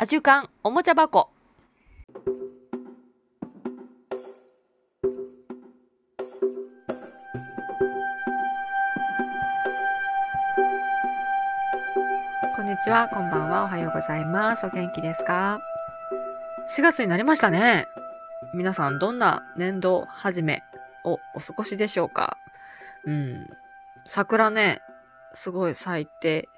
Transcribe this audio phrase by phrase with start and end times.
[0.00, 1.28] アジュカンおもちゃ箱
[12.54, 14.66] こんにちは、こんばんは、おはようございます。
[14.66, 15.58] お元気ですか
[16.76, 17.88] ?4 月になりましたね。
[18.54, 20.62] 皆さんどんな年度始め
[21.02, 22.38] をお過ごしでしょうか？
[23.04, 23.48] うん。
[24.06, 24.80] 桜ね、
[25.34, 26.48] すごい咲いて、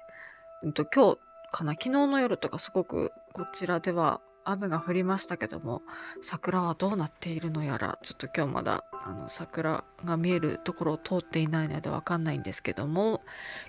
[0.61, 1.19] うんと、今日
[1.49, 1.71] かな？
[1.71, 5.81] 昨日の夜とかすごくこちらでは雨が降りましたけども、
[6.21, 13.21] 桜はどうなっているのやら、ちょっと今日まだあの桜が見えるところを通っていないのでわかんないんですけども、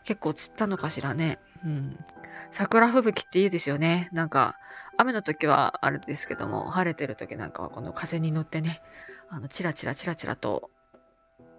[0.05, 1.39] 結構散ったのかしらね。
[1.65, 1.99] うん。
[2.51, 4.09] 桜吹雪っていいですよね。
[4.13, 4.59] なんか、
[4.99, 8.81] 雨の時はあれですけども、晴れてる時なんかはこの風に乗ってね、
[9.31, 10.71] あの、チラチラチラチラと、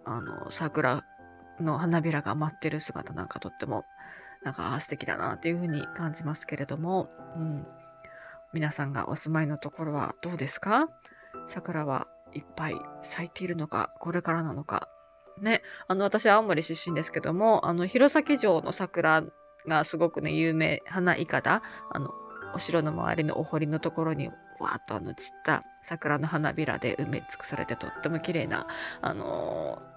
[0.06, 1.04] あの、桜
[1.60, 3.86] の花びらが舞ってる姿なんかとっても、
[4.44, 7.66] なんか素敵だなっていう風に感じますけれども、うん。
[8.54, 10.88] 皆さんがお住まいのところはどうですか？
[11.48, 14.90] 桜はいっぱい咲いているのか、これからなのか。
[15.42, 19.24] ね、あの、私、青森出身ですけども、あの、弘前城の桜
[19.68, 22.12] がすごくね、有名、花いかだ、あの、
[22.54, 28.68] お城の周りのお堀のところに、わーっとあの、散った桜の花びらで埋め尽くされてとっても綺麗な、
[29.02, 29.93] あのー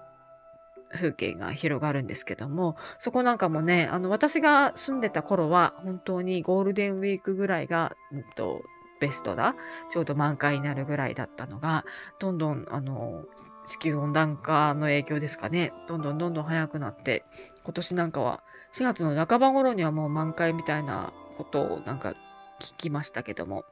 [0.93, 8.61] 風景が広がるんですけども、そこなんかもね、あの、私が住んでた頃は、本当にゴールデンウィークぐらいが、うんと、
[8.99, 9.55] ベストだ。
[9.91, 11.85] ちょうど満開になるぐらいだったのが、
[12.19, 13.25] どんどん、あの、
[13.67, 15.73] 地球温暖化の影響ですかね。
[15.87, 17.25] どんどんどんどん早くなって、
[17.63, 18.41] 今年なんかは
[18.73, 22.13] 4月の半ば頃にはもう満開みたいなことをなんか
[22.59, 23.65] 聞きましたけども、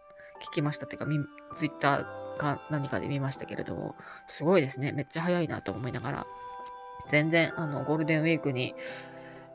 [0.43, 1.08] 聞きましたっていうか、
[1.55, 3.95] ツイッターか何かで見ましたけれども、
[4.27, 4.91] すごいですね。
[4.91, 6.25] めっちゃ早いなと思いながら、
[7.08, 8.75] 全然あのゴールデンウィークに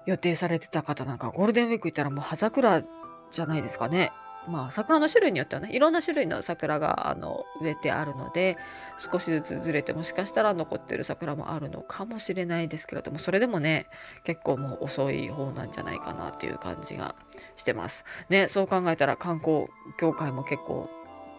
[0.06, 2.82] 予定されてた方なんか、ゴールデンウィーク行ったらもう葉桜
[3.30, 4.12] じゃないですかね。
[4.48, 8.56] まあ桜の種類によってはね、いろんな種類の桜があの植えてあるので、
[8.98, 13.86] 少しずつずれてもしかしたら残ってる桜もあるのかもしれないですけれども、それでもね、
[14.24, 17.14] 結構もう遅い方なんじゃないかなっていう感じが
[17.56, 18.06] してます。
[18.30, 19.66] ね、そう考えたら観光
[20.00, 20.88] 業界も結構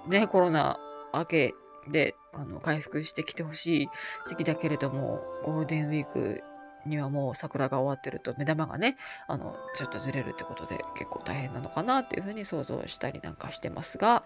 [0.08, 0.80] ね、コロナ
[1.14, 1.54] 明け
[1.90, 3.90] であの回復してきてほしい
[4.28, 6.42] 時期だけれども、ゴールデンウィーク
[6.86, 8.98] にはもう桜が終わってると目玉がね、
[9.28, 14.24] あの、ちょっとずれるってことで結構大変なのかなっていうふうに想像したりなんかしてますが、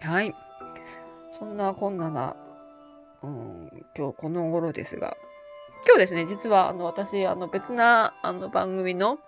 [0.00, 0.34] はい。
[1.30, 2.36] そんなこんなな、
[3.22, 5.16] うん、今日この頃ですが、
[5.86, 9.18] 今日ですね、実はあの私、あの別なあの番組の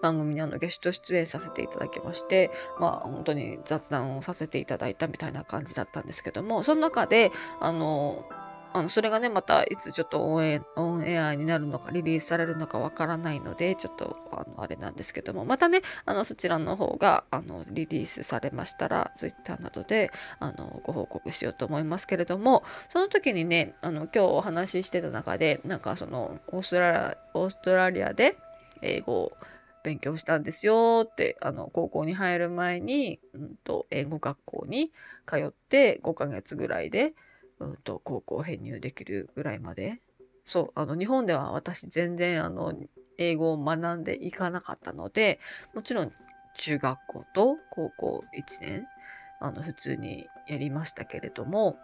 [0.00, 8.24] 番組にあのゲスト出演させていただきまして、まあ本当に雑談をさせていただいたみたいな感じだったんですけども、その中で、あの、
[8.74, 28.36] あのそれがね、またいつちょっとオンエオンエアになるのか、リリースされるのかわからないので、ちょっとあのあれなんですけども、またね、あのそちらの方があのリリースされましたら、ツイッターなどであのご報告しようと思いますけれども、その時にね、あの今日お話ししてた中で、なんかそのオーストラリアで
[28.82, 29.32] 英語を
[29.82, 34.92] 勉強したんですよって、あの、高校に入る前に、うんと、英語学校に
[35.26, 37.14] 通って5ヶ月ぐらいで、
[37.60, 40.00] うんと、高校編入できるぐらいまで。
[40.44, 42.74] そう、あの、日本では私全然、あの、
[43.18, 45.40] 英語を学んでいかなかったので、
[45.74, 46.12] もちろん
[46.54, 48.86] 中学校と高校1年、
[49.40, 51.78] あの、普通にやりましたけれども、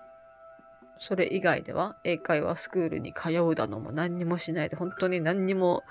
[0.99, 5.84] それ以外では英会話スクールに通うだのも何にもしないで、本当に何にも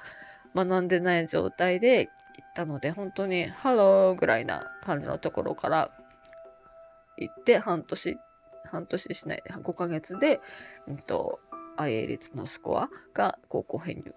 [0.55, 5.91] 学んでない状態で行ったので、本当にハローぐらいな感じのところから
[7.17, 8.17] 行って半年、
[8.71, 10.39] 半年しないで5ヶ月で、
[10.87, 11.39] うんと、
[11.77, 14.13] IA 率のスコアが高校編入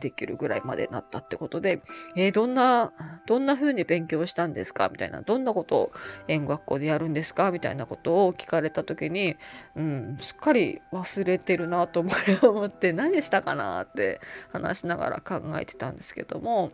[0.00, 1.82] できるぐらいまでなったってことで、
[2.16, 2.92] えーどんな、
[3.26, 4.88] どんな風に勉強したんですか？
[4.88, 5.92] みたいな、どんなことを
[6.28, 7.50] 英語学校でやるんですか？
[7.50, 9.36] みたいなことを聞かれた時に、
[9.74, 12.14] うん、すっかり忘れてるなと思い
[12.46, 14.20] 思って、 何したかなって
[14.52, 16.72] 話しながら考えてたんですけども、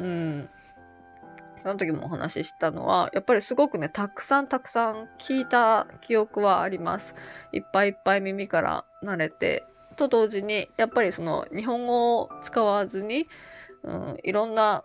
[0.00, 0.48] うん、
[1.62, 7.14] その時もお話ししたのは、やっぱりすごくね、たくさんたくさん聞いた記憶はあります。
[7.52, 9.64] いっぱいいっぱい耳から慣れて、
[9.98, 13.26] と同時に、やっぱりその日本語を使わずに、
[13.82, 14.84] うん、いろんな、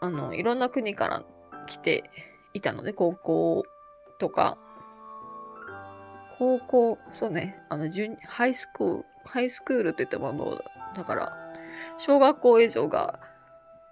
[0.00, 1.24] あの、いろんな国から
[1.66, 2.04] 来て
[2.54, 3.64] いたので、高校
[4.18, 4.56] とか、
[6.38, 10.58] 高校、そうね、あの、ジュハイスクール、ハイスクールって言ってもあの、
[10.94, 11.36] だから、
[11.98, 13.18] 小学校以上が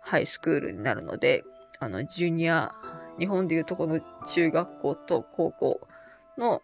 [0.00, 1.44] ハイスクールになるので、
[1.80, 2.72] あの、ジュニア、
[3.18, 5.80] 日本でいうとこの中学校と高校
[6.36, 6.62] の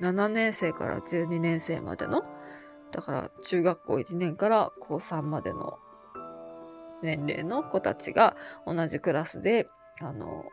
[0.00, 2.22] 7年生から12年生までの、
[2.92, 5.78] だから中学校1年から高3までの
[7.02, 8.36] 年齢の子たちが
[8.66, 9.68] 同じクラスで
[10.00, 10.44] あの、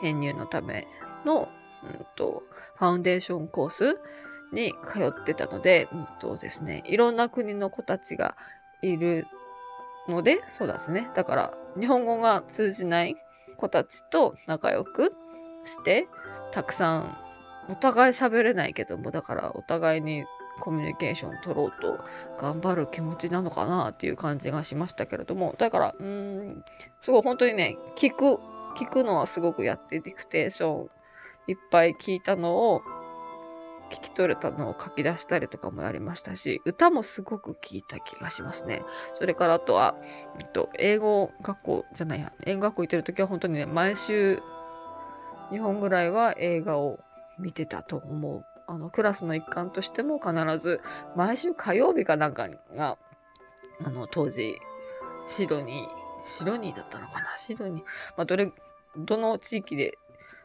[0.00, 0.86] 編入のため
[1.24, 1.48] の、
[1.84, 2.42] うんと、
[2.76, 3.98] ファウンデーションコース
[4.52, 8.36] に通ってたので、うんとですね、いろんな国の子たちが
[8.82, 9.26] いる
[10.08, 11.10] ので、そうですね。
[11.14, 13.16] だから、日本語が通じない
[13.56, 15.12] 子たちと仲良く
[15.64, 16.08] して、
[16.50, 17.18] たくさん、
[17.68, 20.24] お互い喋れないけども、だからお互いに
[20.60, 22.04] コミュニケーション取ろうと
[22.38, 26.64] 頑張る気持ちなのかなっていう感じがしましたけれども、だから、うん、
[27.00, 28.38] すごい本当にね、聞く、
[28.76, 30.90] 聞くのはすごくやってディクテーション
[31.48, 32.82] いっぱい聞いたのを
[33.90, 38.82] 聞き取れたのを書き出したりとかもやりましたし、歌もすごく聞いた気がしますね。
[39.14, 39.96] それからあとは、
[40.40, 44.40] えっと、英語学校じゃないや、英語学校行ってる時は本当にね、毎週
[45.50, 47.00] 2本ぐらいは映画を
[47.38, 48.44] 見てたと思う。
[48.66, 50.80] あの、クラスの一環としても必ず、
[51.16, 52.96] 毎週火曜日かなんかが、
[53.84, 54.56] あの、当時、
[55.26, 57.36] シドニー、シドニーだったのかな？
[57.36, 57.84] シドニー。
[58.16, 58.52] まあ、どれ、
[58.96, 59.98] どの地域で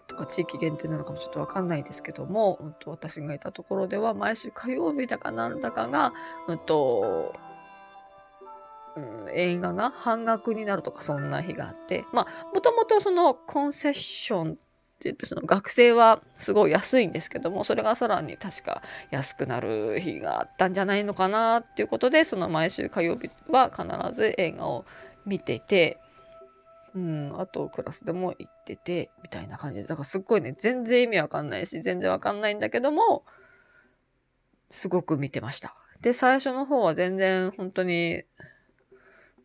[0.07, 6.13] とか地域限定なのかもちょっとわかんないですけども、うん、と私がいたところでは毎週火曜日だかなんだかが、
[6.47, 7.35] うんと
[8.95, 14.66] うん、映画が半額になるとかそんな日があって、まあ、もともとそのコンセッションって
[15.03, 24.85] 言ってその学生はすごい安いんですけどもそれがさらに確か安くなる日があったんじゃないのかなっていうことでその毎週火曜日は必ず映画を
[25.25, 25.99] 見てて
[26.97, 29.87] うん、あとクラスでも行ってて、みたいな感じで。
[29.87, 33.23] だからすっごいね、全然意味わかんないし、全然わかんないんだけども、
[34.71, 35.75] すごく見てました。
[36.01, 38.23] で、最初の方は全然本当に、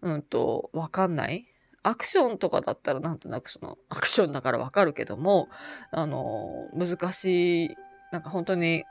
[0.01, 1.47] うんと、わかんない。
[1.82, 5.49] アクションとかだったらなんとなくその、アクションだからわかるけども、
[5.90, 7.76] あの、難しい、
[8.12, 8.84] なんか本当に、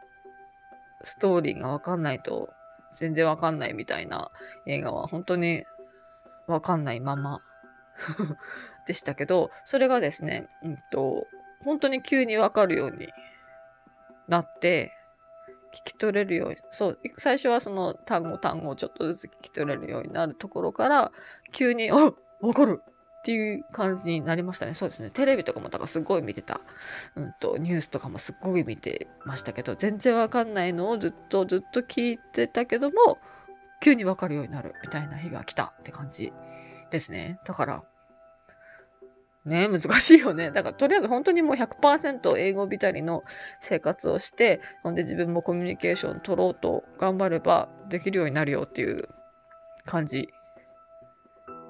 [1.03, 2.49] ストーリーがわかんないと
[2.93, 4.31] 全然わかんないみたいな
[4.65, 5.63] 映画は本当に
[6.47, 7.41] わかんないまま
[8.87, 11.27] でしたけど、それがですね、うんと、
[11.63, 13.09] 本当に急にわかるように
[14.27, 14.91] なって、
[15.73, 21.11] 聞き取れるように、そう、最初はその単語単語をちょっとずつ聞き取れるようになるところから、
[21.53, 22.11] 急に、あ
[22.41, 22.81] わかる
[23.21, 24.73] っていう感じになりましたね。
[24.73, 25.11] そうですね。
[25.11, 26.61] テレビとかもだからすごい見てた。
[27.15, 33.19] うんと、ニュースとかもすっごい見てましたけど、全然わかんないのをずっとずっと聞いてたけども、
[33.81, 36.33] 急にわかるようになるみたいな日が来たって感じ
[36.89, 37.39] ですね。
[37.45, 37.83] だから、
[39.45, 40.51] ね難しいよね。
[40.51, 43.23] だからとりあえず本当にもう100%英語びたりの
[43.59, 49.09] 生活をして、ほんで自分もコミュニケーション取ろうと頑張ればできるようになるよっていう
[49.85, 50.27] 感じ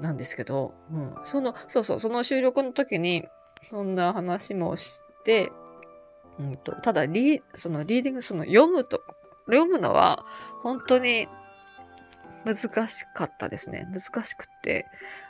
[0.01, 1.15] なんですけど、うん。
[1.23, 3.27] その、そうそう、その収録の時に
[3.69, 5.51] そんな話もして、
[6.39, 9.01] うんと、ただリ、そのリーディング、その読むと、
[9.45, 10.25] 読むのは
[10.63, 11.27] 本当に
[12.45, 12.55] 難
[12.87, 13.87] しかったですね。
[13.91, 14.87] 難しくって、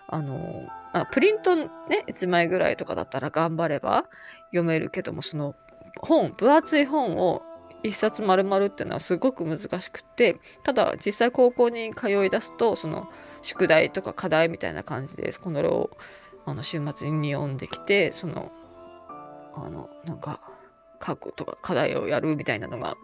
[0.07, 1.69] あの、あプリントね、
[2.07, 4.05] 1枚ぐらいとかだったら頑張れば
[4.47, 5.55] 読めるけども、その
[5.99, 7.43] 本、分厚い本を
[7.83, 13.09] 一冊丸々っていうのはすごく難しくて、ただ実際高校に通い出すと、その
[13.41, 15.89] 宿題とか課題みたいな感じで、このを
[16.45, 18.51] あの週末に読んできて、その、
[19.55, 20.39] あの、なんか、
[21.03, 22.95] 書くとか課題をやるみたいなのが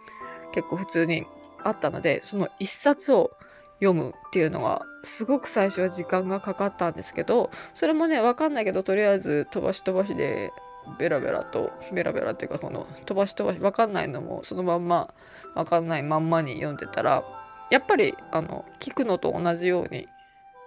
[0.53, 1.25] 結構普通に
[1.63, 3.31] あったので、その一冊を
[3.79, 10.51] 読むっていうのがすごく最初は時間がかかったんですけどそれもねわかんないけどとりあえず飛ばし飛ばしで
[10.97, 15.13] ベラベラとベラベラっていうかこの飛ばし飛ばしわかんないのもそのまんま
[15.55, 17.23] わかんないまんまに読んでたら
[17.69, 20.07] やっぱりあの聞くのと同じように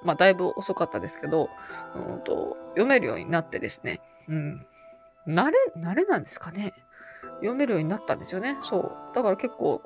[0.02, 1.50] まあだいぶ遅かったですけど、
[1.94, 4.66] うんと、読めるようになってですね、うん。
[5.26, 6.72] 慣れ、慣れなんですかね。
[7.36, 8.56] 読めるようになったんですよね。
[8.60, 9.14] そう。
[9.14, 9.82] だから結構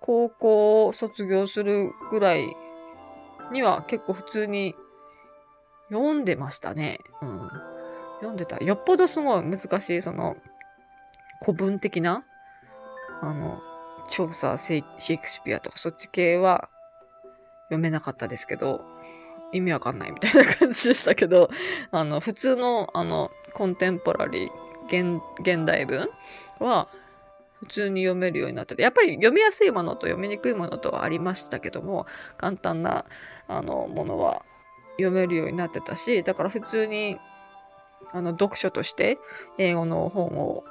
[0.00, 2.54] 高校卒業するぐらい
[3.52, 4.74] には結構普通に
[5.90, 7.00] 読んでましたね。
[7.22, 7.50] うん。
[8.24, 8.62] 読んでた。
[8.64, 10.36] よっぽどすごい難しい、その、
[11.44, 12.24] 古文的な、
[13.20, 13.60] あの、
[14.10, 16.68] 調査、シェイクスピアとかそっち系は
[17.64, 18.82] 読めなかったですけど、
[19.52, 21.50] 意味わかんないみたいな感じでしたけど、
[21.92, 24.50] あの、普通の、あの、コンテンポラリー、
[24.86, 26.10] 現現代文
[26.58, 26.88] は
[27.54, 33.04] 普通に読めるようになってて、やっぱり読みやすいものと読みにくいものとはありましたけども、簡単な
[33.48, 34.44] あのものは
[34.96, 37.18] 読めるようになってたし、だから普通に
[38.14, 39.18] あの読書として
[39.58, 40.64] 英語の本を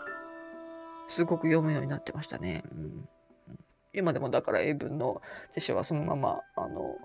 [1.09, 2.63] すごく読むようになってましたね。
[2.71, 3.09] うん、
[3.93, 5.21] 今でもだから英文の
[5.51, 6.95] 辞書はそのまま、あの、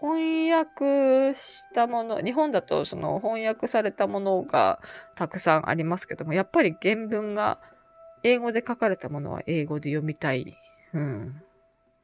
[0.00, 4.80] 翻訳したもの、日本だとその翻訳されたものが
[5.14, 7.60] たくさんありますけども、やっぱり原文が
[8.24, 10.52] 英語で書かれたものは英語で読みたい。
[10.92, 11.40] うん。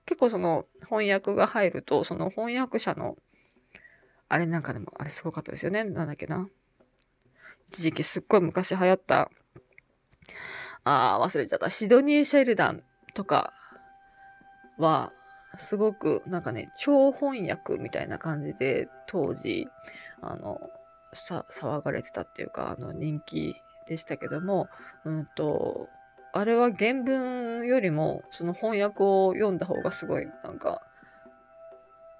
[0.06, 3.16] 結構その翻訳が入ると、その翻訳者の、
[4.28, 5.82] あれなんかでも、あれすごかったですよね。
[5.82, 6.48] なんだっけな。
[7.82, 9.30] 時期すっごい昔流行った、
[10.84, 11.70] あー、忘れちゃった。
[11.70, 12.82] シドニー・シェルダン
[13.14, 13.52] とか
[14.78, 15.12] は、
[15.56, 19.68] すごくなんかね、超翻訳みたいな感じで当時、
[20.20, 20.60] あの、
[21.12, 23.54] さ、騒がれてたっていうか、あの、人気
[23.86, 24.68] でしたけども、
[25.04, 25.88] うんと、
[26.32, 30.82] あれは原文よりも、その翻訳を読んだ方がすごい、なんか、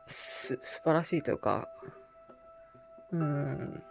[0.06, 1.68] す、素晴らしいというか、
[3.10, 3.82] うん、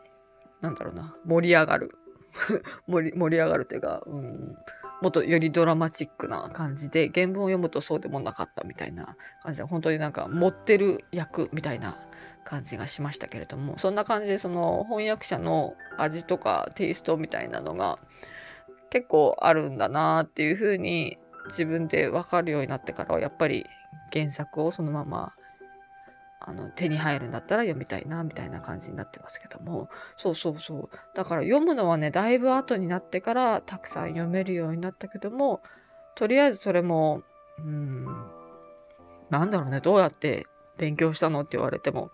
[0.64, 1.92] なんだろうな、盛り上がる。
[2.88, 4.56] 盛り、盛り上がるというか、うん、
[5.02, 11.98] もっとよりドラマチックな感じで、原文を読むとそうでもなかったみたいな感じで、本当になんか持ってる役みたいな
[12.46, 18.00] 感じがしましたけれども、そんな感じでその翻訳者の味とかテイストみたいなのが
[18.90, 21.18] 結構あるんだなっていうふうに
[21.48, 23.66] 自分でわかるようになってからはやっぱり
[24.14, 25.34] 原作をそのまま
[26.46, 29.90] あの手に入るんだったら読みたいなみたいな感じになってますけども。
[30.18, 30.90] そうそうそう。
[31.16, 35.62] だから読むのはねだいぶ後になってからたくさん読めるようになったけども
[36.16, 37.24] とりあえずそれも
[37.60, 38.06] うん
[39.30, 40.46] なんだろうねどうやって
[40.78, 42.12] 勉強したのって言われても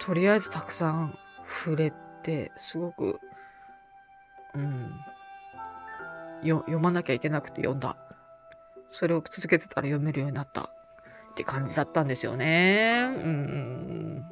[0.00, 1.92] とりあえずたくさん触れ
[2.22, 3.18] てすごく
[4.54, 4.90] うん
[6.42, 7.96] 読まなきゃいけなくて読んだ。
[8.90, 10.70] それを続けてたら読めるようになった。
[11.38, 13.04] って感じだったんですよね。
[13.06, 14.24] うん。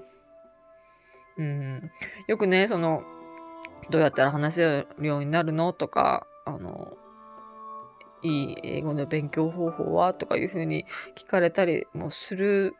[1.38, 1.90] うん。
[2.26, 3.04] よくね、その、
[3.90, 6.92] どうやったら話せるようになるのとか、あの、
[8.22, 10.84] いい英語の勉強方法はとかいうふうに
[11.14, 12.74] 聞かれたりもする、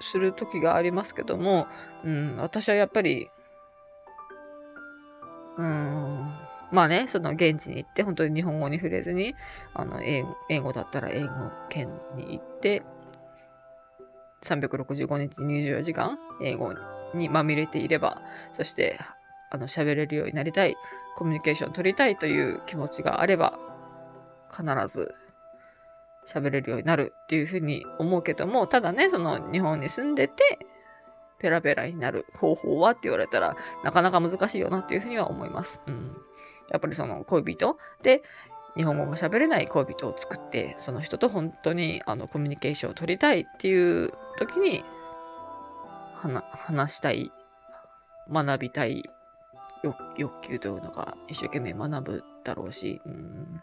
[0.00, 1.68] する時がありますけども、
[2.04, 3.28] うん、私はやっぱり、
[5.58, 6.32] うん、
[6.72, 9.36] まあね、その現地に行って、本当に日本語に触れずに、
[9.74, 10.24] あの、英
[10.60, 11.28] 語だったら英語
[11.68, 12.82] 圏に行って、
[14.42, 16.74] 365日24時間英語
[17.14, 18.98] にまみれていれば、そして
[19.50, 20.76] あの喋れるようになりたい、
[21.16, 23.58] コミュニケーション取りたいという気持ちがあれば、
[24.50, 25.14] 必ず
[26.26, 30.58] 喋れるようになるっていうふうに思うけども、ただね、その日本に住んでて、
[31.38, 35.80] ペラペラになる方法はって言われたら、なかなか難しいよなっていうふうには思います。
[35.86, 36.16] うん。
[36.70, 38.22] やっぱりその恋人で
[38.78, 44.84] 日本語が喋れない恋人を作ってその人と本当にあのコミュニケーションを取りたいっていう時に
[46.22, 47.32] 話したい
[48.30, 49.02] 学びたい
[50.16, 53.62] 欲求というのが一生懸命学ぶだろうし、うん、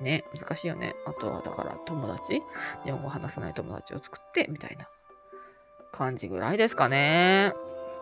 [0.00, 0.94] ね、難しいよね。
[1.06, 2.42] あとはだから友達、
[2.84, 4.86] 日本語話せない友達を作ってみたいな
[5.90, 7.52] 感じぐらいですかね。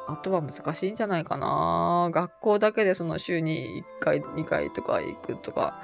[0.06, 2.10] あとは難しいんじゃないかな。
[2.12, 5.80] 学校だけでその週に1回、2回とか行くとか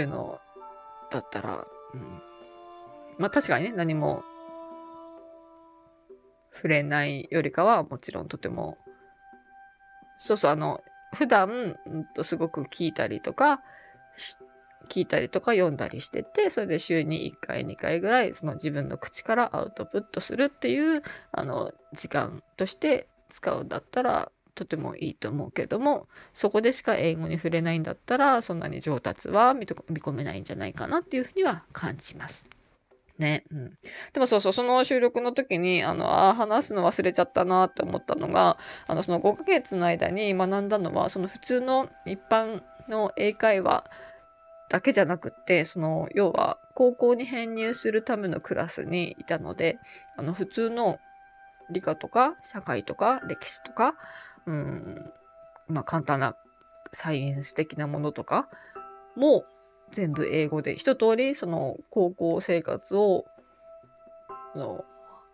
[0.00, 0.40] いうの
[1.10, 2.00] だったら、うん、
[3.18, 4.24] まあ確かにね、何も
[6.54, 8.78] 触れないよりかはもちろんとても、
[10.18, 10.80] そうそう、あの、
[11.14, 13.60] 普段、うんとすごく聞いたりとか、
[14.88, 32.50] 聞いたりとか読んだりしてて、それで週に1回、2回ぐらい、その自分の口からアウトプットするっていう、あの、時間として使うんだったら、とてもいいと思うけどもそこでしか英語に触れないんだったらそんなに上達は見込めないんじゃないかなっていうふうには感じます。
[33.18, 33.44] ね。
[33.50, 33.78] うん。
[34.12, 43.84] でもそうそう、その収録の時に、あの、あ、話すの忘れちゃったなって思ったのが、あの、その5ヶ月の間に学んだのは、その普通の一般の英会話
[44.68, 49.78] だけじゃなくって、その、要は、高校に編入するためのクラスにいたので、
[50.16, 50.98] あの、普通の
[51.70, 53.94] 理科とか、社会とか、歴史とか、
[54.46, 55.12] うん、
[55.68, 56.36] まあ簡単な
[56.92, 58.48] サイエンス的なものとか
[59.16, 59.44] も
[59.92, 63.24] 全部英語で、一通りその高校生活を、
[64.54, 64.84] の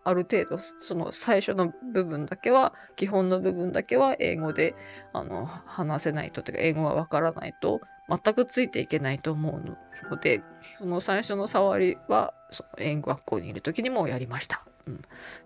[0.05, 4.75] ある程度、その最初の部分だけは、基本の部分だけは英語で、
[5.13, 10.41] あの、話せないと、というか、英語がわからないと、全くついていけないと思うので、
[10.77, 14.65] その最初の触りは、その英語学校にいる時にもやりました。
[14.87, 15.01] うん。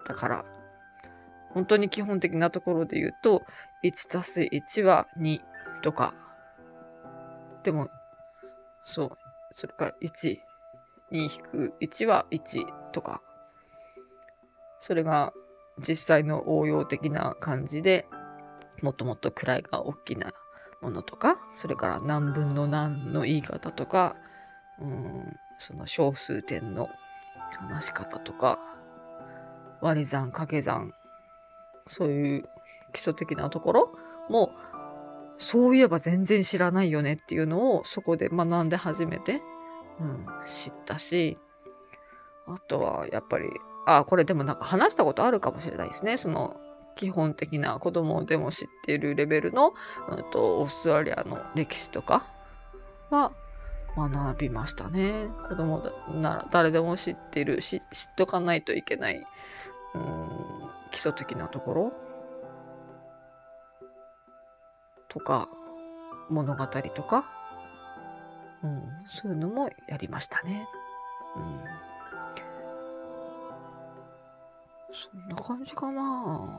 [0.07, 0.45] だから、
[1.54, 3.44] 本当に基本的なところで言うと、
[3.84, 5.39] 1たす1は2
[5.82, 6.13] とか。
[7.63, 7.88] でも、
[8.84, 9.12] そう。
[9.54, 10.38] それから1、
[11.12, 13.22] 2引く1は1とか。
[14.80, 15.34] それが
[15.80, 18.08] 実際の応用的な感じで、
[18.82, 20.32] もっともっと位が大きな
[20.82, 24.16] ものとか、それから何分の何の言い方とか、
[24.80, 26.89] うん、その小数点の
[27.58, 28.60] 話し方とか、
[29.82, 30.92] 割り算掛け算
[31.88, 32.44] そういう
[32.94, 33.98] 基礎的なところ
[34.29, 34.51] も、
[35.38, 39.41] そういえば全然知らないよねっていうのをそこで学んで初めて、
[40.00, 41.38] うん、知ったし、
[42.48, 43.46] あとはやっぱり、
[43.86, 46.17] あ、これでもなんか話したことあるかもしれないですね。
[46.17, 46.56] その
[46.96, 49.74] 基本的な子供でも知っているレベルの、
[50.10, 52.24] うんと、オーストラリアの歴史とか
[53.10, 53.32] は
[53.96, 55.29] 学びましたね。
[55.48, 59.24] 子供なら誰でも知ってるし、知っとかないといけない、
[59.94, 61.94] うん、基礎的なところ？
[65.10, 65.48] とか、
[66.29, 67.25] 物語とか、
[68.63, 70.67] うん、そういうのもやりましたね。
[71.36, 71.63] うん。
[74.94, 76.50] そんな感じかな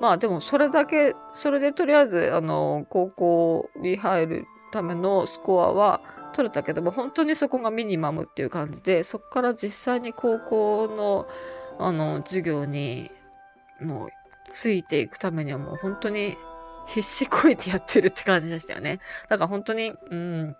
[0.00, 6.00] まあでもそれだけ、それでとりあえず、あの、高校に入るためのスコアは
[6.32, 11.26] 取れたけども、本当にそこがミニマムっていう感じで、そこから実際に高校の、
[11.78, 13.10] あの、授業に、
[13.80, 14.08] もう、
[14.48, 16.36] ついていくためにはもう本当に
[16.86, 19.00] 必死こいてやってるって感じでしたよね。
[19.28, 20.56] だから本当に、うん、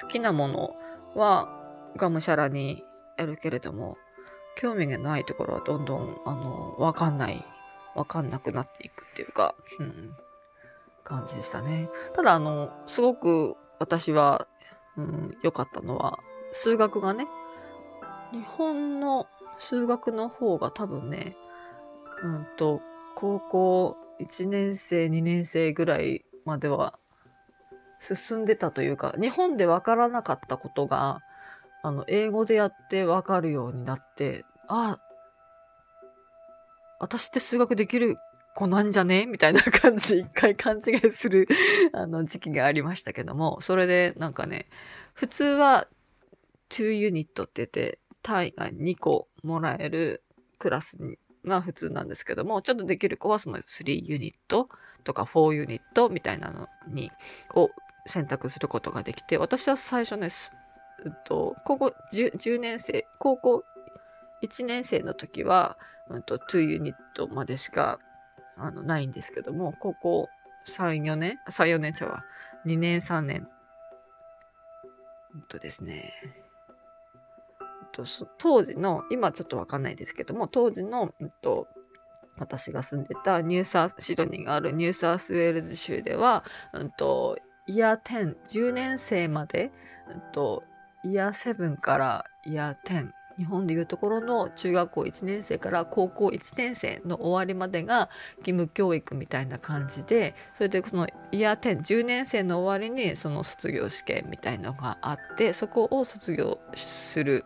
[0.00, 0.76] 好きなもの
[1.14, 1.48] は
[1.96, 2.82] がむしゃらに
[3.16, 3.96] やるけれども、
[4.56, 7.44] 興味がないところはどんどん、あの、わかんない、
[7.94, 10.16] わかんなくなっていくっていうか、うん、
[11.04, 11.88] 感じでしたね。
[12.14, 14.46] ただ、あの、すごく私は、
[14.96, 16.18] うん、良かったのは、
[16.52, 17.26] 数学がね、
[18.32, 19.26] 日本の
[19.58, 21.36] 数学の方が多分ね、
[22.22, 22.80] うんと、
[23.14, 26.98] 高校1年生、2年生ぐらいまでは
[28.00, 31.20] 進んでたというか、日本でわからなかったことが、
[31.82, 34.98] あの、英語でやってわかるようになって、あ、
[37.00, 38.16] 私って数学できる
[38.54, 39.26] 子なんじゃね？
[39.26, 41.46] みたいな感じ、一回勘違いする
[41.92, 44.66] あの時期がありましたけども、それでなんかね、
[45.14, 45.86] 普通は
[46.70, 50.22] 2ユニットって言って、単位が2個もらえる
[50.58, 50.98] クラス
[51.44, 54.68] が普通なんですけども、ちょっとできる子はその3ユニット
[55.04, 57.10] とか4ユニットみたいなのに、
[57.54, 57.70] を
[58.06, 60.28] 選択することができて、私は最初ね、
[61.04, 63.64] うっと、高校 10, 10年生、高校
[64.42, 68.00] 1年生の時は、うんと、2ユニットまでしか、
[68.56, 70.28] あの、ないんですけども、高校
[70.66, 72.24] 3、4年 ?3、4年ちゃうわ。
[72.66, 73.48] 2年、3年。
[75.34, 76.12] うんとですね。
[77.92, 78.04] と、
[78.38, 81.66] 当時の、今ちょっとわかんないですけども、当時の、うんと、
[82.38, 89.72] 私が住んでたニューサーシドニーがあるニューサースウェールズ州では、うんと、イヤー10、10年生まで、
[90.10, 90.62] うんと、
[91.04, 107.44] イヤー7からイヤー10、日本でいうところの中学校1年生から高校1年生の終わりまでが義務教育みたいな感じでそれでそのイヤー10、10年生の終わりにその卒業試験みたいのがあってそこを卒業する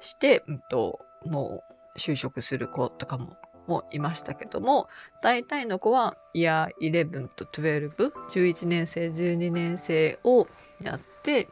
[0.00, 1.62] して、うんと、も
[1.94, 4.88] う就職する子とかももいましたけども、
[5.22, 7.90] 大体の子はイヤー11と12、
[8.30, 10.46] 11年生、12年生を
[10.80, 11.48] やって、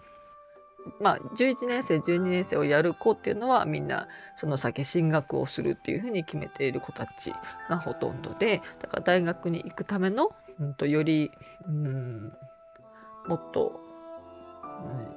[1.01, 7.33] まあ、11年生、12年生をやる子っていうのはみんなその先進学をするっていうふうに決めている子たち
[7.69, 10.31] がほとんどで、だから大学に行くための、
[10.61, 11.31] うんと、より、
[11.67, 12.33] うん、
[13.27, 13.81] もっと、
[14.85, 15.17] うん、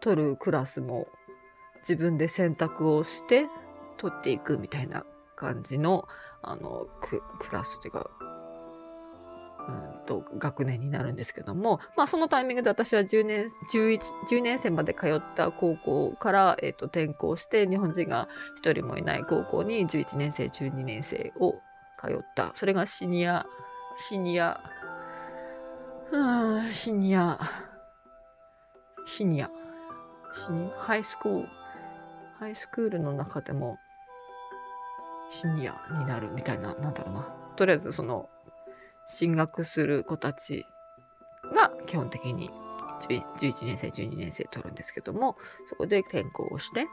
[0.00, 1.06] 取るクラスも
[1.82, 3.46] 自分で選択をして
[3.98, 5.04] 取っていくみたいな
[5.36, 6.06] 感じの
[6.42, 8.10] あのクラスというか
[9.68, 18.28] うんと学年になるんですけども、まあ、そのタイミングで私は10年 ,11 10年生まで通った高校から、えー、と転校して日本人が
[18.64, 21.54] 1人もいない高校に11年生12年生を
[21.98, 22.50] 通った。
[22.54, 23.46] それがシニア
[24.08, 24.60] シニア
[26.10, 27.38] うんシニア
[29.06, 29.50] シニア
[30.32, 31.61] シニアハイスクール
[32.42, 33.78] ハイスクールの中でも
[35.30, 37.32] シニアになるみたいな、なんだろうな。
[37.54, 38.28] とりあえずその、
[39.06, 40.66] 進学する子たち
[41.54, 42.50] が基本的に
[43.36, 46.88] 11年生、12年生取るんですけども、そこで転校をして、うん、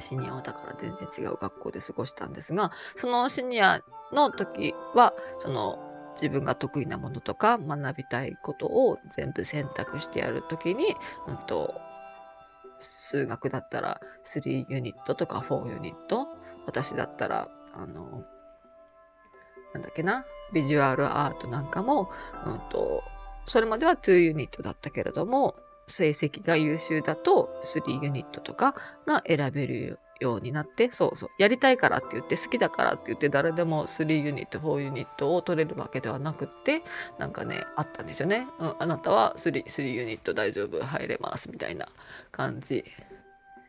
[0.00, 5.78] シニアはだから全然違う学校で過ごしたんですが、そのシニアの時は、その
[6.14, 10.96] 自分が得意なものとか学びたいことを全部選択してやるときに、
[11.28, 11.74] うんと、
[12.80, 16.28] 数学だったら3ユニットとか4ユニット。
[16.66, 18.24] 私だったら、あの、
[19.74, 22.10] なんだっけな、ビジュアルアートなんかも、
[22.46, 23.02] うんと、
[23.46, 25.56] それまでは2ユニットだったけれども、
[25.86, 28.74] 成績が優秀だと3ユニットとか
[29.06, 36.82] が選べるようになって、そうそう、やりたいからって言って、好きだからって言って誰でも3ユニット、4ユニットを取れるわけではなくって、
[37.18, 38.48] なんかね、あったんですよね。
[38.58, 41.86] うん、あなたは 3, 3ユニット大丈夫、入れます、みたいな
[42.32, 42.84] 感じ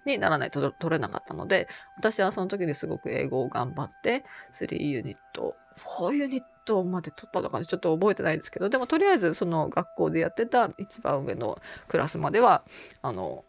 [0.06, 12.64] にならないと取れなかったので、私はその時ですごく英語を頑張って、3ユニット、4ユニットまで取ったのかちょっと覚えてないですけど、でもとりあえずその学校でやってた一番上のクラスまでは、
[13.02, 13.44] あの、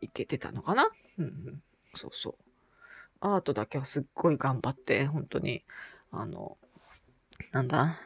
[0.00, 1.62] 行けてたのかな、うん、
[1.98, 2.34] そうそう。
[3.20, 5.64] アートだけはすっごい頑張って、本当に、
[6.10, 6.56] あの、
[7.52, 8.00] なんだ、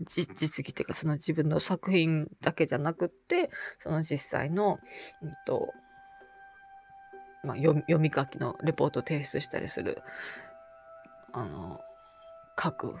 [0.00, 4.78] 実技っていうかその自分の作品だけじゃなくって、その実際の、
[5.22, 5.72] うんと、
[7.44, 10.02] まあ、読み書きのレポートを提出したりする、
[11.32, 11.80] あの、
[12.60, 12.96] 書く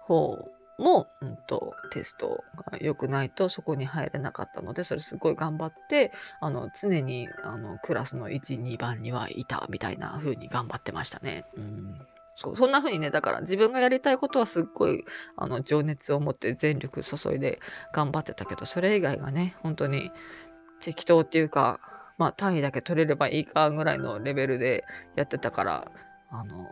[0.00, 11.44] 方も、うんと、テストが良くないとそこに入れなかったので、それすごい頑張って、あの、常に、あの、クラスの1、2番にはいたみたいな風に頑張ってましたね。
[11.56, 12.06] うん。
[12.34, 15.04] そう、そんな風にね、だから自分がやりたいことはすっごい、
[15.36, 17.58] あの、情熱を持って全力注いで
[17.92, 20.10] 頑張ってたけど、それ以外がね、本当に
[20.80, 21.80] 適当っていうか、
[22.18, 24.84] まあ単位だけ取れればいいかぐらいのレベルで
[25.16, 25.92] やってたから、
[26.30, 26.66] あの、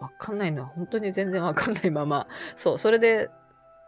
[0.00, 3.30] わかんないのは本当に全然わかんないまま、 そう、それで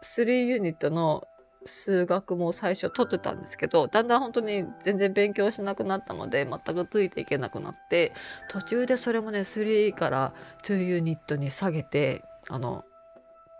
[0.03, 1.27] 3ユニットの
[1.65, 8.13] 数学も最初取ってたんですけど、だんだん本当に全然勉強しなくなったので、全くついていけなくなって、
[8.49, 12.83] 途中でそれもね、3から2ユニットに下げて、あの、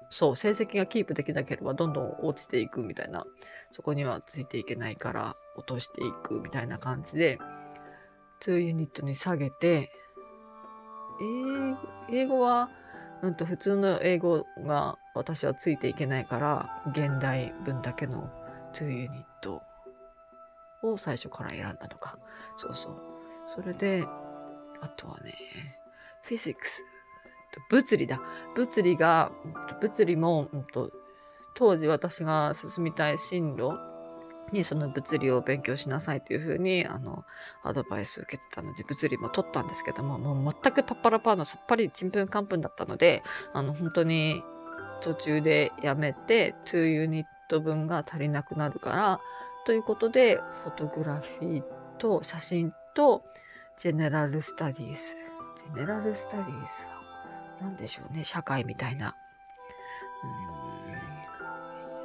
[0.10, 3.26] そう、成績がキープできなければどんどん落ちていくみたいな、
[3.72, 7.38] そこにはついていけないから落としていくみたいな感じで、
[8.42, 9.92] 2ユニットに下げて、
[12.10, 12.70] 英語は、
[13.22, 18.30] うんと普通の英語が私はついていけないから、現代文だけの
[18.74, 19.62] 2ユニット
[20.82, 22.18] を最初から選んだのか。
[22.58, 23.02] そうそう。
[23.48, 24.06] それで、
[24.82, 25.34] あとはね、
[26.24, 26.84] フィジックス。
[27.70, 28.22] 物理だ。
[28.56, 29.32] 物理が、
[29.82, 30.92] 物理も、うんと、
[31.56, 33.89] 当時私が進みたい進路
[34.52, 37.26] にその物理を勉強しなさいというふうに、あの、
[37.64, 44.44] アドバイスを受けてたので、物理も取ったんですけども、もう全くパッパラパーのさっぱりちんぷんかんぷんだったので、あの、本当に
[45.02, 49.20] 途中でやめて、2ユニット分が足りなくなるから、
[49.66, 51.64] ということで、photography
[51.98, 53.24] と写真と、
[53.78, 57.02] general studies。general studies は、
[57.62, 59.14] 何でしょうね、社会みたいな。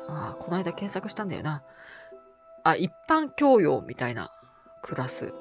[0.09, 0.15] うん。
[0.15, 1.63] ああ、この間検索したんだよな。
[2.65, 4.31] あ、一般教養みたいな
[4.83, 5.33] クラス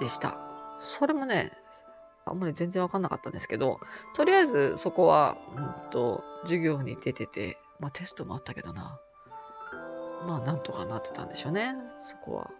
[0.00, 0.40] でした。
[0.80, 1.52] それもね、
[2.24, 3.78] あんまり全然わかんなかったんですけど、
[4.14, 8.98] とりあえずそこは、うんと、授業に出てて、まあテストもあったけどな。
[10.26, 12.50] まあなんとかなってたんでしょうね、そこは。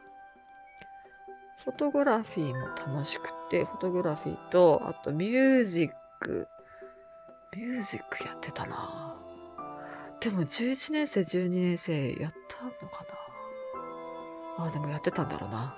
[1.64, 5.90] フォトグラフィーも楽しくて、フォトグラフィーと、あとミュージッ
[6.20, 6.48] ク。
[7.56, 9.16] ミュージックやってたな
[10.20, 13.29] でも11年生、12年生やったのかな
[14.60, 15.74] ああ、でもやってたんだろうな。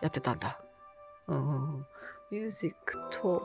[0.00, 0.58] やってたんだ。
[1.28, 1.86] うんうん。
[2.30, 3.40] ミュージックと、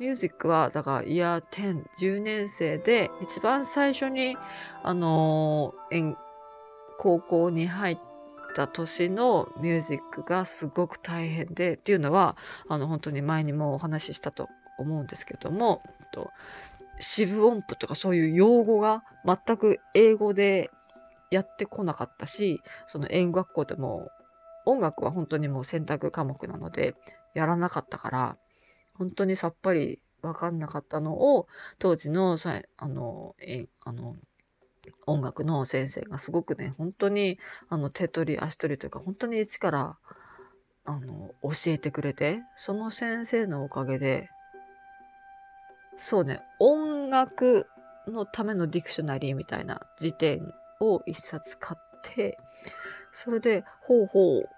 [0.00, 4.36] ミュージックは、だから、イヤー10、10年生で、一番最初に、
[4.82, 6.16] あのー、
[6.98, 7.98] 高校に入っ
[8.56, 12.36] た年のミュージックがすごく大変で、っていうのは、
[12.68, 15.82] あの、本当に前にもお話ししたと思うんですけども、
[16.14, 16.30] と
[17.00, 20.70] 四分音符とかそういう用語が全く英語で
[21.34, 24.08] やってこなかったし、その英語学校でも
[24.66, 26.94] 音楽は本当にもう選択科目なので
[27.34, 28.38] やらなかったから、
[28.94, 31.46] 本当にさっぱりわかんなかったのを、
[31.78, 34.16] 当時のさ、あの、え、あの、
[35.06, 39.98] 音楽の先生がすごくね、本当に、あの、手取り足取りというか、本当に一から、
[40.86, 44.30] あの、教えてくれて、その先生のおかげで、
[45.96, 47.66] そうね、音楽
[48.06, 52.38] のためのディクショナリーみたいな辞典を一冊買って、
[53.12, 54.48] それで、ほうほう、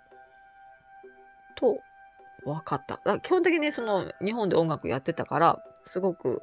[1.56, 1.78] と、
[2.44, 3.00] 分かった。
[3.04, 6.42] だ基本的にその、日本で音楽やってたから、すごく、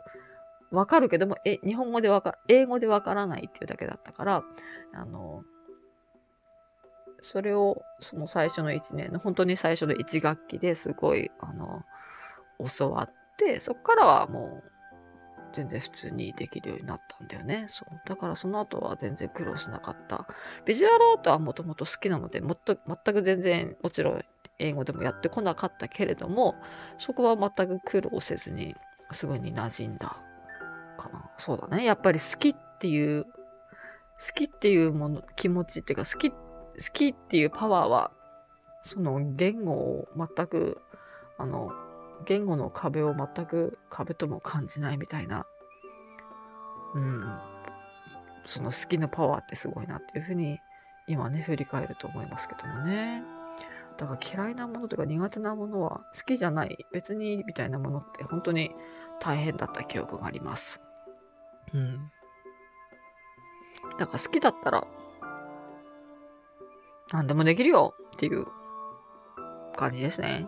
[0.71, 4.43] わかるけども、え、日本語でわか、英語でわからないっていうだけだったから、
[4.93, 5.43] あの、
[7.21, 11.83] それを、その最初の1年の、本当に最初の1学期ですごい、あの、
[12.77, 14.72] 教わって、そこからはもう、
[15.53, 17.65] 全然普通にできるようになったんだよね。
[17.67, 18.01] そう。
[18.07, 20.27] だからその後は全然苦労しなかった。
[20.65, 24.21] ビジュアルアートはもともと好きなので、もっと、全く全然、もちろん
[24.59, 26.55] 英語でもやってこなかったけれども、
[26.97, 28.75] そこは全く苦労せずに、
[29.11, 30.17] すぐに馴染んだ
[30.97, 31.29] かな。
[31.37, 31.83] そうだね。
[31.83, 33.31] やっぱり好きっていう、好
[34.33, 36.37] きっていうもの、気持ちっていうか、好き、好
[36.93, 38.11] きっていうパワーは、
[38.81, 40.81] その言語を全く、
[41.37, 41.71] あの、
[42.23, 45.45] 言語の壁を全く壁とも感じないみたいな、
[46.95, 47.39] うん、
[48.45, 50.59] その好きのパワーってすごいなっていうふうに
[51.07, 53.23] 今ね振り返ると思いますけどもね。
[53.97, 58.71] だから嫌いなものとか苦手なものは好きじゃない別にみたいなものって本当に
[59.19, 60.81] 大変だった記憶があります。
[61.73, 62.11] うん。
[63.99, 64.87] だから好きだったら
[67.11, 68.45] 何でもできるよっていう
[69.75, 70.47] 感じですね。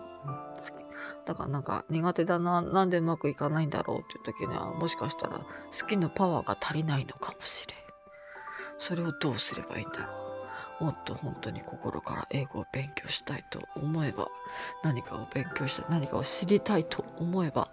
[1.26, 7.78] だからなんか苦手だな、なんでうまくいかないんだろうっていう時には、もしかしたら好きのパワーが足りないのかもしれん。
[8.78, 10.14] それをどうすればいいんだろ
[10.80, 10.84] う。
[10.86, 14.28] もっと本当に心から英語を勉強したいと思えば、
[14.84, 17.70] 何かを勉強したい、何かを知りたいと思えば、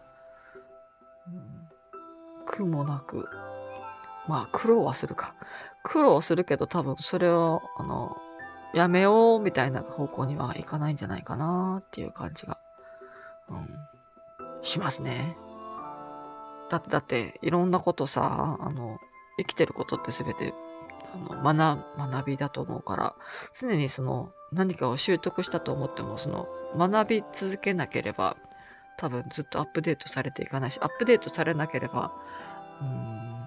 [1.26, 1.68] うん、
[2.46, 3.28] 苦もなく、
[4.28, 5.34] まあ苦労はするか。
[5.82, 8.16] 苦労するけど多分それを、あの、
[8.72, 12.58] やめようみたいな方向にはいかないんじゃないかなっていう感じが、
[14.72, 15.36] しますね。
[16.70, 18.98] だって、だって、いろんなことさ、あの、
[19.38, 20.54] 生きてることって全て、
[21.14, 23.14] あの、学、学びだと思うから、
[23.52, 28.36] 常にその、何かを習得したと思っても、その、学び続けなければ、
[28.96, 32.12] 多分ずっとアップデートされていかないし、アップデートされなければ、
[32.80, 33.42] うん、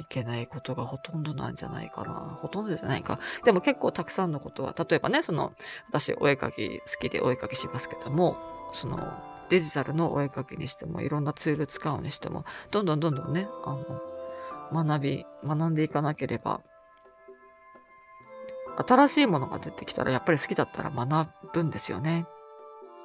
[0.00, 2.12] いけないことがほとんどなんじゃないかな。
[2.40, 3.18] ほとんどじゃないか。
[3.44, 5.52] でも結構たくさんのことは、例えばね、その、
[5.88, 8.36] 私、お絵かき好きでお絵かきしますけども、
[8.72, 8.98] その
[9.48, 13.76] デジタルのお絵かきにしてもいろんなツール使うにしてもどんどんどんどんねあ
[14.72, 16.60] の学び学んでいかなければ
[18.76, 22.26] 新しいものが出てきたらやっぱり好きだったら学ぶんですよね。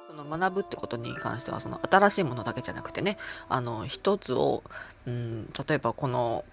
[0.08, 3.18] その学ぶってことに関してはその新しいものだけじゃなくてね
[3.50, 4.62] あの一つを、
[5.06, 6.46] うん、例えばこの、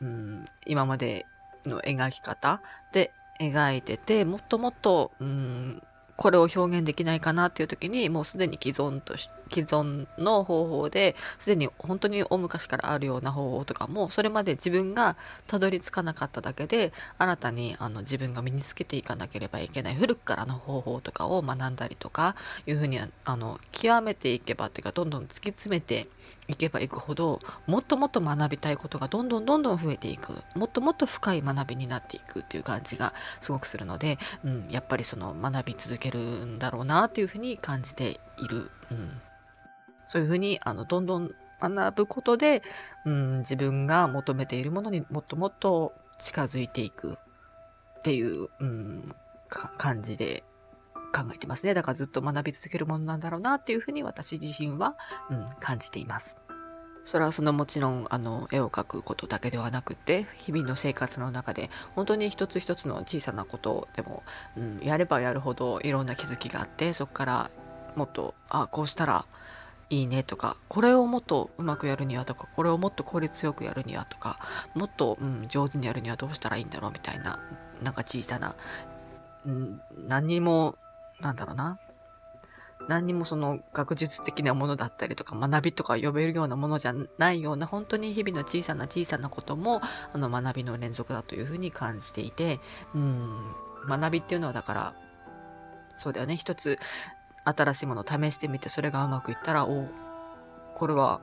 [0.00, 1.24] うん、今まで
[1.64, 2.60] の描き方
[2.92, 5.82] で描いててもっともっと、うん、
[6.16, 22.34] これを表現できないかなっていう時にもうすでに既存とし既存の方法ですでに本当に大昔からあるような方法とかもそれまで自分がたどり着かなかっただけで新たにあの自分が身につけていかなければいけない古くからの方法とかを学んだりとか
[22.66, 26.08] いうふうにあの極めていけばっていうかどんどん突き詰めて
[26.48, 38.70] いけばいくほどもっともっと学びたいことがどんどんどんどん増えていくもっともっと深い学びになっていくっていう感じがすごくするので、うん、やっぱりその学び続けるんだろうなっていうふうに感じている。
[38.90, 39.20] うん
[40.06, 42.62] そういうふうに、あの、どんどん学ぶことで、
[43.04, 47.18] うん、自分が求めているものにもっともっと近づいていく
[47.98, 49.14] っていう、うん、
[49.48, 50.44] 感じで
[51.14, 51.74] 考えてますね。
[51.74, 54.96] だからずっと学び続けるものなんだろうなっていうふうに私自身は、
[55.30, 56.38] うん、感じています。
[57.04, 64.24] それはそのもちろんあの絵を描くことだけではなくて日々の生活の中で本当に一つ一つの小さなことでも、
[64.56, 67.50] うん、やればやるほどいろんな気づきがあってそこから
[67.94, 69.24] もっとあこうしたら
[69.88, 74.38] いいねとかこれをもっとうまくやるにはとかこれをもっと効率よくやるにはとか
[74.74, 77.38] もっと、うん、上手にやるにはどうしたらいいんだろうみたいな
[77.82, 78.56] なんか小さな、
[79.46, 80.76] うん、何にも
[81.20, 81.78] なんだろうな
[82.88, 89.80] 何にもその学術的なものだったりとか学びとか呼べるようなものじゃないような本当に日々の小さな小さなことも
[90.12, 92.60] あの学びの連続だというふうに感じていて
[92.94, 93.54] うん
[93.88, 94.94] 学びっていうのはだから
[95.96, 96.36] そうだよね。
[96.36, 96.78] 一つ
[97.46, 99.88] 新しいものを試してみてそれがうまくいったら、お
[100.74, 101.20] これは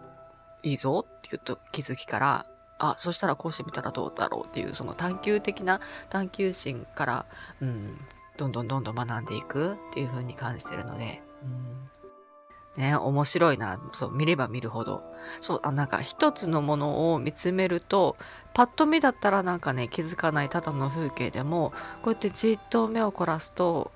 [0.63, 2.45] いいぞって言うと気づきから、
[2.79, 7.25] あ、そしたらこうしてみたらどうだろうっていう、その探求的な探求心から、
[7.61, 7.97] うん、
[8.37, 13.79] どんどんどんどん学んでいくっていう風に感じてるので、うん、ね、面白いな。
[13.93, 15.03] そう、見れば見るほど。
[15.39, 18.17] そう、あ、なんか一つのものを見つめると、
[18.53, 23.91] パッと見だったらなんかね、気づかないただの風景でも、こうやってじっと目を凝らすと、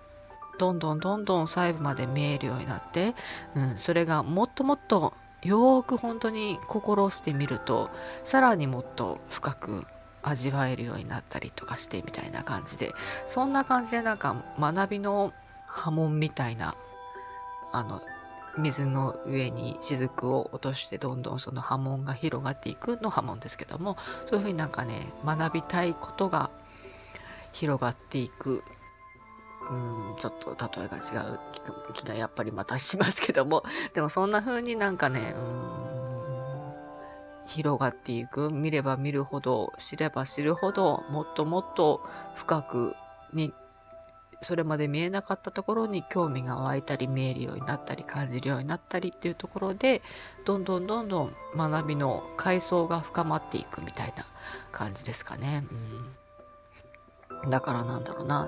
[0.57, 3.15] どんどんどんどん細部まで見えるようになって、
[3.55, 7.89] うん、それがもっともっとよーく本当に心をしてみると
[8.23, 9.85] さらにもっと深く
[10.23, 12.91] 味わえるようになったりとかしてみたいな感じで
[13.27, 15.31] そんな感じでなんか学びの
[15.67, 16.75] 波紋みたいな
[17.71, 18.01] あの
[18.57, 26.49] 水の上に雫を落としてどんどんその波紋が広がっていくの波紋ですけどもそういうふうになんかね学びたいことが
[27.51, 28.63] 広がっていく
[29.69, 30.99] うん、ちょっと例えが違
[31.33, 31.39] う
[31.93, 35.87] 気がやっぱりまたしますけども、 でもそんな風になんかね、うん、
[37.47, 42.01] 広がっていく、見れば見るほど、知れば知るほど、もっともっと
[42.35, 42.95] 深く
[43.33, 43.53] に、
[44.41, 50.03] それまで見えなかったところに興味が湧いたり見えるようになったり感じるようになったりっていうところで
[50.45, 54.25] どんどんどんどん学びの階層が深まっていくみたいな
[54.71, 55.65] 感じですかね。
[57.43, 58.47] うん、だからなんだろうな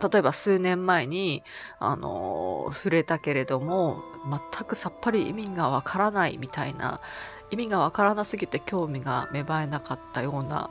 [0.00, 1.42] 例えば数年前に、
[1.78, 4.02] あの、触れたけれども、
[4.52, 7.00] 全くさっぱり意味がわからないみたいな、
[7.50, 10.70] 意味がわからなすぎて興味が芽生えなかったような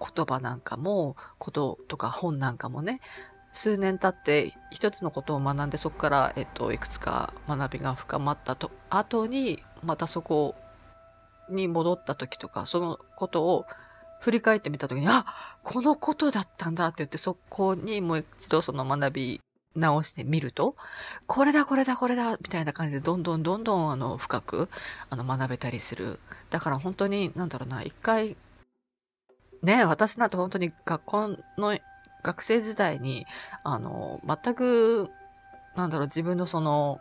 [0.00, 3.00] 言葉なんかも、こととか本なんかもね、
[3.52, 10.54] 数年経って一つのことを学んでそこから、えっと、いくつか学びが深まったと後にまたそこ
[11.50, 13.66] に戻った時とかそのことを
[14.22, 15.26] 振り返ってみた時に、あ
[15.64, 19.40] このことだったんだって言って、そこにもう一度その学び
[19.74, 20.76] 直してみると、
[21.26, 24.68] これだこれだこれだみたいな感じでどんどんどんどんあの深く
[25.10, 26.20] あの学べたりする。
[26.50, 28.36] だから本当になんだろうな、一回、
[29.62, 31.76] ね、私なんて本当に学校の
[32.22, 33.26] 学生時代に、
[33.64, 35.10] あの、全く、
[35.74, 37.00] なんだろう、自分のその、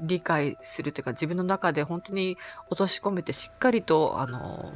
[0.00, 2.36] 理解するというか自分の中で本当に
[2.70, 4.72] 落とし込めてしっかりと、あの、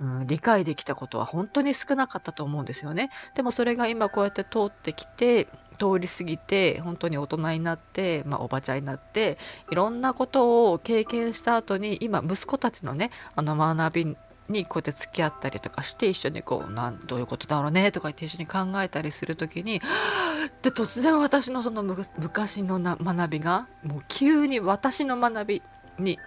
[0.00, 3.10] うん、理解できたことは本当に少なかったと思うんですよね。
[3.34, 5.46] でもそれが今こうやって通ってきて、
[5.78, 9.38] 通り過ぎて本当に大人になって、まあ、おばちゃんになって
[9.70, 14.16] いろんなことを経験した後に今息子たちのねあの学び
[14.48, 19.80] にこうやって付き合ったりとかして一緒にこうなんどういうことだろうねとか言って一緒に考えたりする時に
[20.62, 25.62] で突然私のその昔のな学びがもう急に私の学び
[25.98, 26.18] に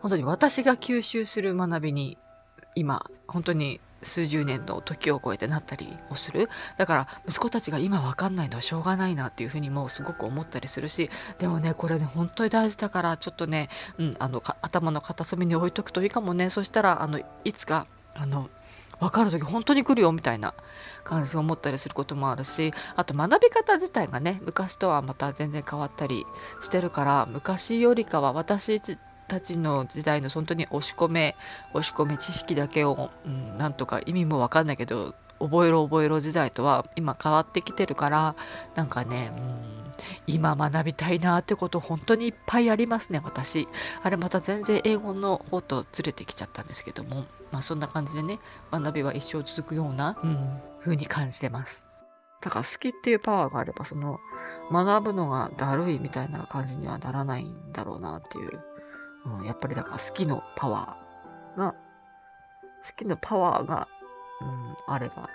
[0.00, 2.18] 本当に私が吸収する学びに
[2.78, 6.48] 今本当に数十年の時を超えてなったりもする。
[6.76, 16.50] だから息子たちが今分かんないのはしょうがないなっていうふうにもうすごく思ったりするしでもねこれね本当に大事だからちょっとね、うん、あの頭の片隅に置いとくといいかもね。
[16.50, 18.48] そしたらあのいつかあの
[19.00, 20.54] 分かる時本当に来るよみたいな
[21.04, 26.24] 感じを思ったりすることもあるしあと学び方自体がね昔とはまた全然変わったり
[26.60, 28.80] してるから昔よりかは私
[29.28, 31.36] たちの時代の本当に押し込め
[31.72, 38.34] 押し込め知識だけを、うん、なんとか意味も分かんないけど覚えろ覚えろ時代とは今変わってきてるから
[38.74, 39.94] なんかね、うん、
[40.26, 43.68] 今学びたいなってこと本当にいっぱいありますね私。
[44.02, 48.38] あれまた全然英語の方とずれてきちゃったんですけどもまあそんな感じでね
[48.72, 51.86] 学びは一生続くような、うん、風に感じてます。
[52.40, 54.20] だから好きっていうパワーがあればその
[54.70, 58.60] 学ぶのがだるいみたいな感じにはならないんだろうなっていう
[59.24, 63.88] うん、やっぱりだから好きのパワーが、好きのパワーが、
[64.40, 65.28] うん、あれば、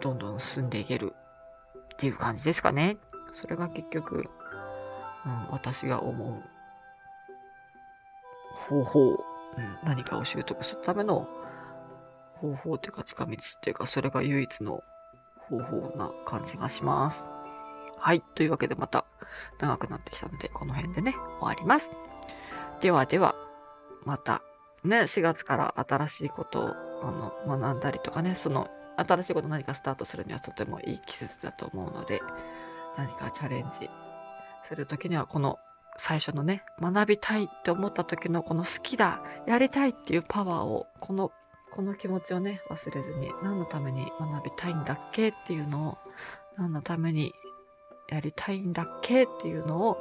[0.00, 1.14] どんどん進んでいける
[1.94, 2.98] っていう感じですかね。
[3.32, 4.30] それが結局、
[5.24, 6.42] うん、私が思う
[8.56, 9.18] 方法、うん、
[9.84, 11.28] 何かを習得するための
[12.34, 14.80] 方法というか近道っていうか、それが唯一の
[15.48, 17.28] 方法な感じがします。
[17.98, 18.20] はい。
[18.34, 19.06] というわけでまた
[19.58, 21.92] 長くなってきたので、この辺でね、終わります。
[22.80, 23.34] ではでは、
[24.04, 24.42] また、
[24.84, 32.20] ね、4月から新しいことをあの学んだりとかね、その新しいこと何かスタートするにはとてもいい季節だと思うので、
[32.96, 33.90] 何かチャレンジ
[34.64, 35.58] するときには、この
[35.96, 41.32] 最初のね、学びたいって思った時のこの好きだ、やりたいっていうパワーを、この、
[41.72, 45.98] この気持ちをね、忘れずに、何のために学びたいんだっけっていうのを、
[46.56, 47.32] 何のために
[48.08, 49.98] やりたいんだっけっていうのを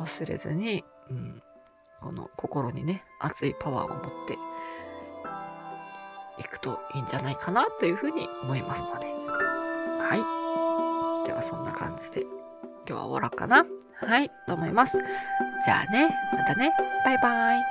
[0.00, 1.42] 忘れずに、うん、
[2.06, 4.38] この心にね、熱いパワーを持って
[6.38, 9.08] いくといいんじゃないかなというふうに思いますので。
[9.08, 10.14] は
[11.24, 11.26] い。
[11.26, 12.30] ではそんな感じで今
[12.86, 13.66] 日は終わろうかな。
[14.06, 15.02] はい、と思います。
[15.64, 16.70] じゃあね、またね。
[17.04, 17.66] バイバイ。